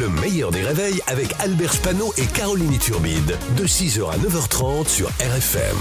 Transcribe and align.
Le 0.00 0.08
meilleur 0.20 0.50
des 0.50 0.62
réveils 0.62 1.00
avec 1.06 1.34
Albert 1.38 1.72
Spano 1.72 2.12
et 2.16 2.26
Caroline 2.26 2.76
Turbide. 2.78 3.38
De 3.56 3.64
6h 3.64 4.10
à 4.10 4.16
9h30 4.18 4.88
sur 4.88 5.08
RFM. 5.20 5.76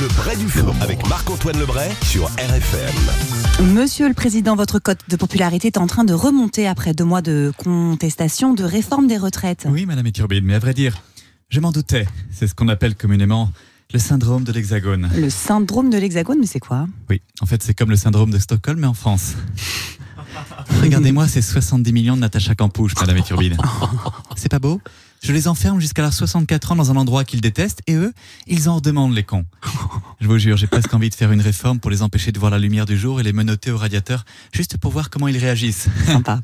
Le 0.00 0.06
Bray 0.16 0.36
du 0.36 0.48
Faux 0.48 0.72
avec 0.80 1.08
Marc-Antoine 1.08 1.58
Lebray 1.58 1.90
sur 2.02 2.26
RFM. 2.26 3.66
Monsieur 3.74 4.06
le 4.06 4.14
Président, 4.14 4.54
votre 4.54 4.78
cote 4.78 5.00
de 5.08 5.16
popularité 5.16 5.66
est 5.66 5.78
en 5.78 5.88
train 5.88 6.04
de 6.04 6.14
remonter 6.14 6.68
après 6.68 6.94
deux 6.94 7.04
mois 7.04 7.22
de 7.22 7.52
contestation 7.56 8.54
de 8.54 8.62
réforme 8.62 9.08
des 9.08 9.18
retraites. 9.18 9.66
Oui, 9.68 9.84
Madame 9.84 10.06
Iturbide, 10.06 10.44
mais 10.44 10.54
à 10.54 10.60
vrai 10.60 10.74
dire, 10.74 11.02
je 11.48 11.58
m'en 11.58 11.72
doutais. 11.72 12.06
C'est 12.30 12.46
ce 12.46 12.54
qu'on 12.54 12.68
appelle 12.68 12.94
communément 12.94 13.50
le 13.92 13.98
syndrome 13.98 14.44
de 14.44 14.52
l'Hexagone. 14.52 15.10
Le 15.16 15.30
syndrome 15.30 15.90
de 15.90 15.98
l'Hexagone, 15.98 16.38
mais 16.38 16.46
c'est 16.46 16.60
quoi? 16.60 16.86
Oui, 17.10 17.20
en 17.40 17.46
fait, 17.46 17.62
c'est 17.62 17.74
comme 17.74 17.90
le 17.90 17.96
syndrome 17.96 18.30
de 18.30 18.38
Stockholm, 18.38 18.78
mais 18.78 18.86
en 18.86 18.94
France. 18.94 19.34
Regardez-moi 20.82 21.28
ces 21.28 21.42
70 21.42 21.92
millions 21.92 22.16
de 22.16 22.20
Natacha 22.20 22.54
Campouche, 22.54 22.94
Madame 23.00 23.18
Iturbide. 23.18 23.56
C'est 24.36 24.50
pas 24.50 24.58
beau? 24.58 24.80
Je 25.20 25.32
les 25.32 25.48
enferme 25.48 25.80
jusqu'à 25.80 26.02
leurs 26.02 26.12
64 26.12 26.72
ans 26.72 26.76
dans 26.76 26.90
un 26.90 26.96
endroit 26.96 27.24
qu'ils 27.24 27.40
détestent 27.40 27.80
et 27.86 27.94
eux, 27.94 28.12
ils 28.46 28.68
en 28.68 28.76
redemandent 28.76 29.14
les 29.14 29.24
cons. 29.24 29.44
Je 30.20 30.26
vous 30.26 30.38
jure, 30.38 30.56
j'ai 30.56 30.66
presque 30.66 30.92
envie 30.92 31.10
de 31.10 31.14
faire 31.14 31.30
une 31.30 31.40
réforme 31.40 31.78
pour 31.78 31.92
les 31.92 32.02
empêcher 32.02 32.32
de 32.32 32.40
voir 32.40 32.50
la 32.50 32.58
lumière 32.58 32.86
du 32.86 32.98
jour 32.98 33.20
et 33.20 33.22
les 33.22 33.32
menotter 33.32 33.70
au 33.70 33.78
radiateur, 33.78 34.24
juste 34.52 34.76
pour 34.76 34.90
voir 34.90 35.10
comment 35.10 35.28
ils 35.28 35.38
réagissent. 35.38 35.86
Sympa. 36.06 36.40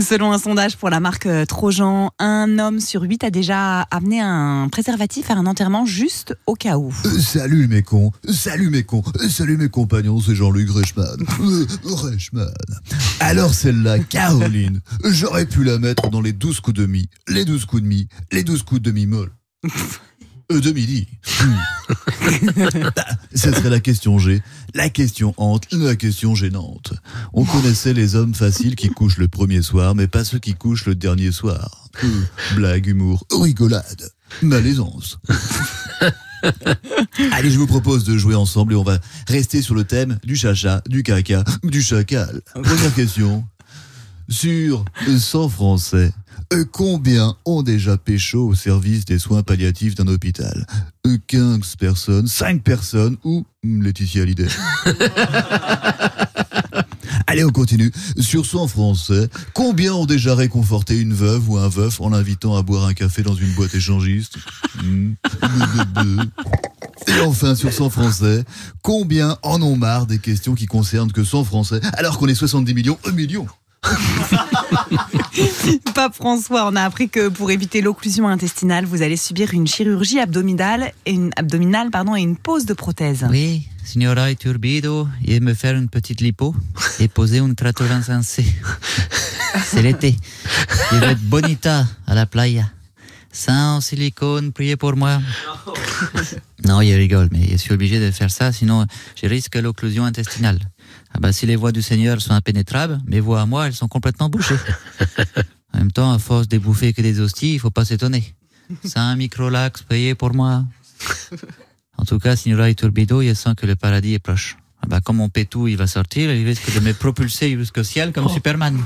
Selon 0.00 0.32
un 0.32 0.38
sondage 0.38 0.76
pour 0.76 0.90
la 0.90 0.98
marque 0.98 1.26
euh, 1.26 1.44
Trojan, 1.44 2.10
un 2.18 2.58
homme 2.58 2.80
sur 2.80 3.02
huit 3.02 3.22
a 3.22 3.30
déjà 3.30 3.82
amené 3.82 4.20
un 4.20 4.68
préservatif 4.68 5.30
à 5.30 5.34
un 5.34 5.46
enterrement 5.46 5.86
juste 5.86 6.36
au 6.46 6.54
cas 6.54 6.78
où. 6.78 6.92
Euh, 7.04 7.20
salut 7.20 7.68
mes 7.68 7.82
cons, 7.82 8.10
salut 8.28 8.70
mes 8.70 8.82
cons, 8.82 9.04
euh, 9.20 9.28
salut 9.28 9.56
mes 9.56 9.68
compagnons, 9.68 10.20
c'est 10.20 10.34
Jean-Luc 10.34 10.70
Reichmann. 10.70 11.24
Euh, 11.40 11.66
Reichmann. 11.84 12.52
Alors 13.20 13.54
celle-là, 13.54 14.00
Caroline, 14.00 14.80
j'aurais 15.04 15.46
pu 15.46 15.62
la 15.62 15.78
mettre 15.78 16.10
dans 16.10 16.20
les 16.20 16.32
12 16.32 16.58
coups 16.58 16.76
de 16.76 16.86
mi, 16.86 17.08
les 17.28 17.44
12 17.44 17.66
coups 17.66 17.82
de 17.82 17.88
mi, 17.88 17.95
les 18.32 18.44
12 18.44 18.62
coups 18.62 18.82
de 18.82 18.90
mi-molle. 18.90 19.32
Euh, 20.52 20.60
de 20.60 20.70
midi. 20.70 21.08
Ça 23.34 23.52
serait 23.52 23.68
la 23.68 23.80
question 23.80 24.16
G, 24.20 24.40
la 24.74 24.88
question 24.88 25.34
hante, 25.38 25.66
la 25.72 25.96
question 25.96 26.36
gênante. 26.36 26.92
On 27.32 27.44
connaissait 27.44 27.94
les 27.94 28.14
hommes 28.14 28.32
faciles 28.32 28.76
qui 28.76 28.88
couchent 28.88 29.18
le 29.18 29.26
premier 29.26 29.60
soir, 29.60 29.96
mais 29.96 30.06
pas 30.06 30.24
ceux 30.24 30.38
qui 30.38 30.54
couchent 30.54 30.86
le 30.86 30.94
dernier 30.94 31.32
soir. 31.32 31.88
Euh, 32.04 32.22
Blague, 32.54 32.86
humour, 32.86 33.26
rigolade, 33.32 34.08
malaisance. 34.40 35.18
Allez, 37.32 37.50
je 37.50 37.58
vous 37.58 37.66
propose 37.66 38.04
de 38.04 38.16
jouer 38.16 38.36
ensemble 38.36 38.74
et 38.74 38.76
on 38.76 38.84
va 38.84 39.00
rester 39.26 39.62
sur 39.62 39.74
le 39.74 39.82
thème 39.82 40.16
du 40.22 40.36
chacha, 40.36 40.80
du 40.86 41.02
caca, 41.02 41.42
du 41.64 41.82
chacal. 41.82 42.40
Première 42.54 42.94
question. 42.94 43.44
Sur 44.28 44.84
100 45.06 45.48
Français, 45.48 46.12
euh, 46.52 46.64
combien 46.70 47.36
ont 47.44 47.62
déjà 47.62 47.96
pécho 47.96 48.46
au 48.46 48.54
service 48.54 49.04
des 49.04 49.18
soins 49.18 49.42
palliatifs 49.42 49.94
d'un 49.94 50.06
hôpital? 50.06 50.66
Euh, 51.06 51.18
15 51.26 51.76
personnes, 51.76 52.26
5 52.26 52.62
personnes 52.62 53.16
ou 53.24 53.44
hmm, 53.62 53.82
Laetitia 53.82 54.22
Hallyday? 54.22 54.48
Allez, 57.26 57.44
on 57.44 57.50
continue. 57.50 57.90
Sur 58.18 58.46
100 58.46 58.68
Français, 58.68 59.28
combien 59.52 59.92
ont 59.94 60.06
déjà 60.06 60.36
réconforté 60.36 60.96
une 60.96 61.12
veuve 61.12 61.50
ou 61.50 61.58
un 61.58 61.68
veuf 61.68 62.00
en 62.00 62.10
l'invitant 62.10 62.56
à 62.56 62.62
boire 62.62 62.84
un 62.84 62.94
café 62.94 63.22
dans 63.22 63.34
une 63.34 63.52
boîte 63.54 63.74
échangiste? 63.74 64.36
Hmm. 64.82 65.14
Et 67.08 67.20
enfin, 67.22 67.54
sur 67.54 67.72
100 67.72 67.90
Français, 67.90 68.44
combien 68.82 69.38
en 69.42 69.60
ont 69.62 69.76
marre 69.76 70.06
des 70.06 70.18
questions 70.18 70.54
qui 70.54 70.66
concernent 70.66 71.12
que 71.12 71.24
100 71.24 71.44
Français, 71.44 71.80
alors 71.94 72.18
qu'on 72.18 72.28
est 72.28 72.34
70 72.34 72.74
millions, 72.74 72.98
1 73.06 73.12
million? 73.12 73.46
Pape 75.94 76.14
François, 76.14 76.66
on 76.66 76.76
a 76.76 76.82
appris 76.82 77.08
que 77.08 77.28
pour 77.28 77.50
éviter 77.50 77.80
l'occlusion 77.80 78.28
intestinale, 78.28 78.84
vous 78.84 79.02
allez 79.02 79.16
subir 79.16 79.54
une 79.54 79.66
chirurgie 79.66 80.20
abdominale 80.20 80.92
et 81.04 81.12
une, 81.12 81.30
abdominale 81.36 81.90
pardon, 81.90 82.14
et 82.16 82.20
une 82.20 82.36
pose 82.36 82.66
de 82.66 82.74
prothèse. 82.74 83.26
Oui, 83.30 83.66
signora 83.84 84.30
Iturbido, 84.30 85.08
et 85.24 85.40
me 85.40 85.54
faire 85.54 85.76
une 85.76 85.88
petite 85.88 86.20
lipo 86.20 86.54
et 87.00 87.08
poser 87.08 87.38
un 87.38 87.54
trato 87.54 87.84
insensé. 87.84 88.44
C'est 89.64 89.82
l'été. 89.82 90.16
Je 90.92 90.96
vais 90.96 91.12
être 91.12 91.22
bonita 91.22 91.86
à 92.06 92.14
la 92.14 92.26
playa. 92.26 92.70
Sans 93.36 93.82
silicone, 93.82 94.50
priez 94.50 94.76
pour 94.76 94.96
moi. 94.96 95.20
Non, 96.64 96.80
il 96.80 96.94
rigole, 96.94 97.28
mais 97.30 97.46
je 97.52 97.56
suis 97.58 97.74
obligé 97.74 98.00
de 98.00 98.10
faire 98.10 98.30
ça, 98.30 98.50
sinon 98.50 98.86
je 99.14 99.26
risque 99.26 99.56
l'occlusion 99.56 100.06
intestinale. 100.06 100.58
Ah 101.12 101.18
bah, 101.20 101.34
si 101.34 101.44
les 101.44 101.54
voies 101.54 101.70
du 101.70 101.82
Seigneur 101.82 102.22
sont 102.22 102.32
impénétrables, 102.32 102.98
mes 103.06 103.20
voies 103.20 103.42
à 103.42 103.46
moi, 103.46 103.66
elles 103.66 103.74
sont 103.74 103.88
complètement 103.88 104.30
bouchées. 104.30 104.56
En 105.74 105.78
même 105.78 105.92
temps, 105.92 106.14
à 106.14 106.18
force 106.18 106.48
de 106.48 106.56
bouffer 106.56 106.94
que 106.94 107.02
des 107.02 107.20
hosties, 107.20 107.52
il 107.52 107.58
faut 107.60 107.70
pas 107.70 107.84
s'étonner. 107.84 108.34
Sans 108.84 109.14
microlax, 109.16 109.82
priez 109.82 110.14
pour 110.14 110.32
moi. 110.32 110.64
En 111.98 112.06
tout 112.06 112.18
cas, 112.18 112.36
signora 112.36 112.70
Iturbido, 112.70 113.22
je 113.22 113.34
sens 113.34 113.54
que 113.54 113.66
le 113.66 113.76
paradis 113.76 114.14
est 114.14 114.18
proche. 114.18 114.56
Ah 114.82 114.86
bah, 114.88 115.00
comme 115.02 115.16
mon 115.16 115.28
pétou, 115.28 115.68
il 115.68 115.76
va 115.76 115.86
sortir, 115.86 116.32
il 116.32 116.46
risque 116.46 116.74
de 116.74 116.80
me 116.80 116.94
propulser 116.94 117.54
jusqu'au 117.58 117.84
ciel 117.84 118.12
comme 118.12 118.30
Superman. 118.30 118.82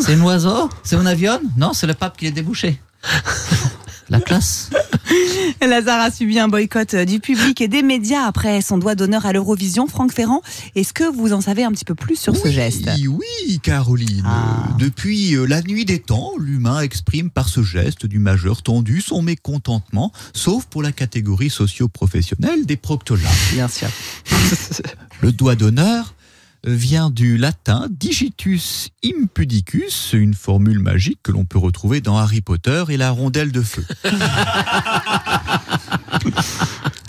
C'est 0.00 0.14
un 0.14 0.20
oiseau? 0.20 0.68
C'est 0.82 0.96
un 0.96 1.06
avion? 1.06 1.40
Non, 1.56 1.72
c'est 1.72 1.86
le 1.86 1.94
pape 1.94 2.18
qui 2.18 2.26
est 2.26 2.30
débouché. 2.30 2.78
La 4.08 4.20
classe. 4.20 4.70
Lazare 5.60 6.00
a 6.00 6.10
subi 6.12 6.38
un 6.38 6.46
boycott 6.46 6.94
euh, 6.94 7.04
du 7.04 7.18
public 7.18 7.60
et 7.60 7.66
des 7.66 7.82
médias 7.82 8.24
après 8.24 8.60
son 8.60 8.78
doigt 8.78 8.94
d'honneur 8.94 9.26
à 9.26 9.32
l'Eurovision. 9.32 9.88
Franck 9.88 10.12
Ferrand, 10.12 10.42
est-ce 10.76 10.92
que 10.92 11.04
vous 11.04 11.32
en 11.32 11.40
savez 11.40 11.64
un 11.64 11.72
petit 11.72 11.84
peu 11.84 11.96
plus 11.96 12.16
sur 12.16 12.36
ce 12.36 12.48
geste? 12.48 12.88
Oui, 12.96 13.26
oui, 13.48 13.60
Caroline. 13.60 14.22
Ah. 14.24 14.68
Depuis 14.78 15.34
euh, 15.34 15.44
la 15.44 15.60
nuit 15.62 15.84
des 15.84 15.98
temps, 15.98 16.32
l'humain 16.38 16.80
exprime 16.80 17.30
par 17.30 17.48
ce 17.48 17.62
geste 17.62 18.06
du 18.06 18.20
majeur 18.20 18.62
tendu 18.62 19.00
son 19.00 19.22
mécontentement, 19.22 20.12
sauf 20.32 20.66
pour 20.66 20.82
la 20.82 20.92
catégorie 20.92 21.50
socio-professionnelle 21.50 22.64
des 22.64 22.76
proctolats. 22.76 23.22
Bien 23.52 23.66
sûr. 23.66 23.88
Le 25.20 25.32
doigt 25.32 25.56
d'honneur 25.56 26.14
vient 26.66 27.10
du 27.10 27.38
latin 27.38 27.86
digitus 27.90 28.90
impudicus, 29.04 30.12
une 30.12 30.34
formule 30.34 30.80
magique 30.80 31.20
que 31.22 31.32
l'on 31.32 31.44
peut 31.44 31.58
retrouver 31.58 32.00
dans 32.00 32.18
Harry 32.18 32.40
Potter 32.40 32.84
et 32.88 32.96
la 32.96 33.10
rondelle 33.10 33.52
de 33.52 33.62
feu. 33.62 33.84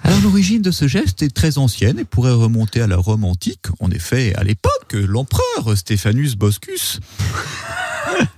Alors 0.03 0.21
l'origine 0.21 0.61
de 0.61 0.71
ce 0.71 0.87
geste 0.87 1.21
est 1.23 1.33
très 1.35 1.57
ancienne 1.57 1.99
et 1.99 2.05
pourrait 2.05 2.31
remonter 2.31 2.81
à 2.81 2.87
la 2.87 2.97
Rome 2.97 3.25
antique. 3.25 3.65
En 3.79 3.89
effet, 3.91 4.33
à 4.35 4.43
l'époque, 4.43 4.93
l'empereur 4.93 5.75
Stéphanus 5.75 6.35
Boscus 6.35 6.99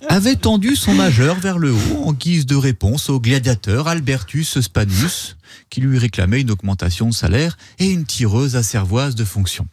avait 0.10 0.36
tendu 0.36 0.76
son 0.76 0.96
majeur 0.96 1.36
vers 1.40 1.60
le 1.60 1.72
haut 1.72 2.04
en 2.04 2.14
guise 2.14 2.48
de 2.48 2.56
réponse 2.56 3.10
au 3.10 3.20
gladiateur 3.20 3.88
Albertus 3.88 4.60
Spanus, 4.60 5.38
qui 5.70 5.82
lui 5.82 6.00
réclamait 6.00 6.42
une 6.42 6.50
augmentation 6.50 7.10
de 7.10 7.14
salaire 7.14 7.58
et 7.78 7.92
une 7.92 8.06
tireuse 8.06 8.56
à 8.56 8.64
cervoise 8.64 9.14
de 9.14 9.24
fonction. 9.24 9.68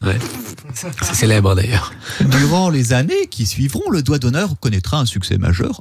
C'est 0.75 1.15
célèbre 1.15 1.55
d'ailleurs. 1.55 1.93
Durant 2.21 2.69
les 2.69 2.93
années 2.93 3.27
qui 3.31 3.47
suivront, 3.47 3.91
le 3.91 4.03
doigt 4.03 4.19
d'honneur 4.19 4.61
connaîtra 4.61 5.01
un 5.01 5.07
succès 5.07 5.39
majeur. 5.39 5.81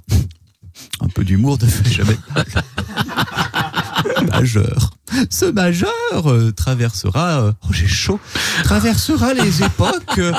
Un 1.01 1.09
peu 1.09 1.25
d'humour 1.25 1.57
ne 1.61 1.67
fait 1.67 1.91
jamais. 1.91 2.17
Majeur. 4.29 4.94
Ce 5.29 5.45
majeur 5.45 5.91
euh, 6.25 6.51
traversera, 6.51 7.41
euh, 7.41 7.51
oh 7.63 7.67
j'ai 7.71 7.87
chaud, 7.87 8.19
traversera 8.63 9.33
les 9.33 9.63
époques 9.63 10.17
euh, 10.17 10.33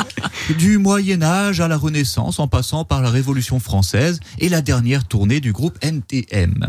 du 0.59 0.79
Moyen 0.79 1.23
Âge 1.23 1.61
à 1.61 1.69
la 1.69 1.77
Renaissance 1.77 2.39
en 2.39 2.49
passant 2.49 2.85
par 2.85 3.03
la 3.03 3.11
Révolution 3.11 3.61
française 3.61 4.21
et 4.39 4.49
la 4.49 4.63
dernière 4.63 5.05
tournée 5.05 5.41
du 5.41 5.53
groupe 5.53 5.79
NTM. 5.83 6.69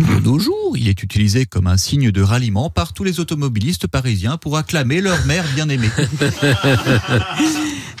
De 0.00 0.20
nos 0.20 0.38
jours, 0.38 0.74
il 0.76 0.88
est 0.88 1.02
utilisé 1.02 1.44
comme 1.44 1.66
un 1.66 1.76
signe 1.76 2.10
de 2.10 2.22
ralliement 2.22 2.70
par 2.70 2.94
tous 2.94 3.04
les 3.04 3.20
automobilistes 3.20 3.86
parisiens 3.86 4.38
pour 4.38 4.56
acclamer 4.56 5.02
leur 5.02 5.26
mère 5.26 5.44
bien-aimée. 5.54 5.90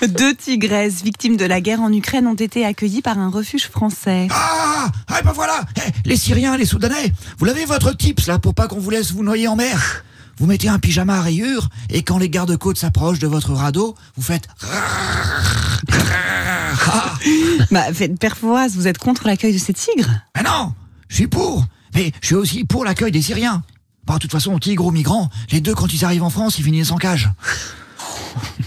Deux 0.08 0.34
tigresses 0.34 1.02
victimes 1.02 1.36
de 1.36 1.44
la 1.44 1.60
guerre 1.60 1.82
en 1.82 1.92
Ukraine 1.92 2.26
ont 2.26 2.34
été 2.34 2.64
accueillies 2.64 3.02
par 3.02 3.18
un 3.18 3.28
refuge 3.28 3.68
français. 3.68 4.28
Ah 4.30 4.61
Ah 5.08 5.20
ben 5.24 5.32
voilà. 5.32 5.60
Eh, 5.76 6.08
Les 6.08 6.16
Syriens, 6.16 6.56
les 6.56 6.66
Soudanais 6.66 7.12
Vous 7.38 7.44
l'avez 7.44 7.64
votre 7.64 7.92
tips 7.96 8.26
là 8.26 8.38
pour 8.38 8.54
pas 8.54 8.68
qu'on 8.68 8.80
vous 8.80 8.90
laisse 8.90 9.12
vous 9.12 9.22
noyer 9.22 9.48
en 9.48 9.56
mer? 9.56 10.04
Vous 10.38 10.46
mettez 10.46 10.68
un 10.68 10.78
pyjama 10.78 11.18
à 11.18 11.20
rayures 11.22 11.68
et 11.90 12.02
quand 12.02 12.18
les 12.18 12.28
gardes-côtes 12.30 12.78
s'approchent 12.78 13.18
de 13.18 13.26
votre 13.26 13.52
radeau, 13.52 13.94
vous 14.16 14.22
faites... 14.22 14.48
Ah, 16.84 17.14
Bah, 17.70 17.92
faites- 17.92 18.18
Père 18.18 18.36
Fouras, 18.36 18.68
vous 18.68 18.86
êtes 18.88 18.98
contre 18.98 19.26
l'accueil 19.26 19.52
de 19.52 19.58
ces 19.58 19.72
tigres? 19.72 20.10
Ah 20.34 20.42
non 20.42 20.72
Je 21.08 21.16
suis 21.16 21.26
pour. 21.28 21.64
Mais 21.94 22.12
je 22.20 22.26
suis 22.26 22.34
aussi 22.34 22.64
pour 22.64 22.84
l'accueil 22.84 23.12
des 23.12 23.22
Syriens. 23.22 23.62
Bah, 24.06 24.14
de 24.14 24.18
toute 24.20 24.32
façon, 24.32 24.58
tigres 24.58 24.86
ou 24.86 24.90
migrants, 24.90 25.30
les 25.50 25.60
deux 25.60 25.74
quand 25.74 25.92
ils 25.92 26.04
arrivent 26.04 26.22
en 26.24 26.30
France, 26.30 26.58
ils 26.58 26.64
finissent 26.64 26.90
en 26.90 26.96
cage. 26.96 27.30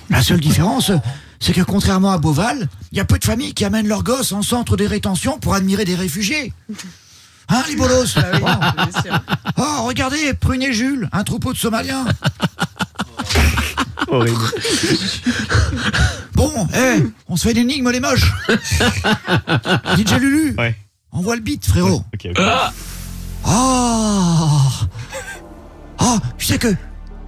La 0.09 0.21
seule 0.21 0.39
différence, 0.39 0.91
c'est 1.45 1.53
que 1.53 1.61
contrairement 1.61 2.11
à 2.11 2.17
Beauval, 2.17 2.67
il 2.91 2.97
y 2.97 3.01
a 3.01 3.05
peu 3.05 3.19
de 3.19 3.23
familles 3.23 3.53
qui 3.53 3.65
amènent 3.65 3.87
leurs 3.87 4.01
gosses 4.03 4.31
en 4.31 4.41
centre 4.41 4.77
de 4.77 4.85
rétention 4.85 5.37
pour 5.37 5.53
admirer 5.53 5.85
des 5.85 5.93
réfugiés. 5.95 6.51
Hein, 7.49 7.61
les 7.67 7.75
bolos 7.75 8.15
Oh, 9.57 9.83
regardez, 9.83 10.33
Prune 10.33 10.63
et 10.63 10.73
Jules, 10.73 11.07
un 11.11 11.23
troupeau 11.23 11.53
de 11.53 11.57
Somaliens. 11.59 12.05
Horrible. 14.07 14.37
Bon, 16.33 16.49
Bon, 16.55 16.67
eh, 16.75 17.03
on 17.27 17.35
se 17.37 17.47
fait 17.47 17.53
l'énigme 17.53 17.91
les 17.91 17.99
moches. 17.99 18.31
DJ 19.97 20.13
Lulu. 20.19 20.55
Ouais. 20.57 20.75
Envoie 21.11 21.35
le 21.35 21.41
beat, 21.41 21.63
frérot. 21.65 22.03
Ok, 22.13 22.27
Ah 22.37 22.71
Ah, 25.99 26.17
je 26.37 26.45
sais 26.45 26.57
que 26.57 26.73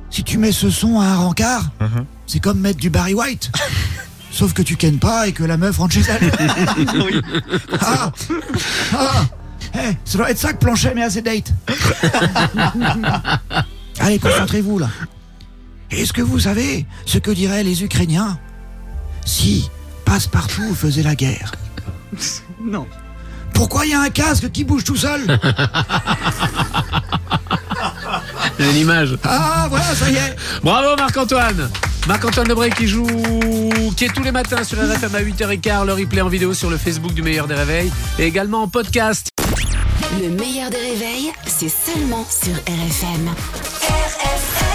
si 0.09 0.23
tu 0.23 0.37
mets 0.39 0.51
ce 0.51 0.69
son 0.71 0.99
à 0.99 1.05
un 1.05 1.15
rencard, 1.17 1.69
Uh-huh. 1.79 2.05
c'est 2.25 2.39
comme 2.39 2.59
mettre 2.59 2.79
du 2.79 2.89
Barry 2.89 3.13
White. 3.13 3.51
Sauf 4.31 4.53
que 4.53 4.62
tu 4.62 4.75
kennes 4.75 5.00
pas 5.00 5.27
et 5.27 5.31
que 5.31 5.44
la 5.44 5.57
meuf 5.57 5.77
rentre 5.77 5.94
chez 5.94 6.01
elle. 6.01 6.31
Ah 7.81 8.12
Ah 8.94 9.25
Eh, 9.75 9.94
ça 10.06 10.18
doit 10.18 10.31
être 10.31 10.38
ça 10.38 10.53
que 10.53 10.59
Planchet 10.59 10.94
met 10.94 11.03
à 11.03 11.09
ses 11.09 11.21
dates. 11.21 11.51
Allez, 14.00 14.19
concentrez-vous 14.19 14.79
là. 14.79 14.89
Est-ce 15.91 16.13
que 16.13 16.21
vous 16.21 16.39
savez 16.39 16.85
ce 17.06 17.18
que 17.18 17.31
diraient 17.31 17.63
les 17.63 17.83
Ukrainiens 17.83 18.38
si 19.25 19.69
Passepartout 20.06 20.74
faisait 20.75 21.03
la 21.03 21.15
guerre? 21.15 21.51
Non. 22.63 22.85
Pourquoi 23.53 23.85
il 23.85 23.91
y 23.91 23.94
a 23.94 24.01
un 24.01 24.09
casque 24.09 24.51
qui 24.51 24.63
bouge 24.65 24.83
tout 24.83 24.97
seul? 24.97 25.21
Il 28.59 28.65
y 28.65 28.68
a 28.68 28.71
une 28.71 28.77
image. 28.77 29.18
Ah, 29.24 29.68
voilà, 29.69 29.85
ça 29.95 30.09
y 30.09 30.15
est 30.15 30.35
Bravo 30.63 30.95
Marc-Antoine 30.97 31.69
Marc-Antoine 32.07 32.48
Lebré 32.48 32.69
qui 32.69 32.88
joue, 32.88 33.06
qui 33.98 34.06
est 34.06 34.13
tous 34.13 34.24
les 34.24 34.31
matins 34.31 34.63
sur 34.63 34.77
RFM 34.77 35.13
à 35.13 35.21
8h15, 35.21 35.86
le 35.86 35.94
replay 35.94 36.21
en 36.21 36.30
vidéo 36.30 36.54
sur 36.54 36.69
le 36.69 36.77
Facebook 36.77 37.13
du 37.13 37.21
Meilleur 37.21 37.48
des 37.48 37.56
Réveils 37.56 37.92
et 38.18 38.24
également 38.24 38.63
en 38.63 38.68
podcast. 38.69 39.30
Le 40.21 40.30
meilleur 40.30 40.69
des 40.69 40.77
réveils, 40.77 41.33
c'est 41.45 41.69
seulement 41.69 42.25
sur 42.30 42.54
RFM. 42.54 43.30
RFM 43.89 44.66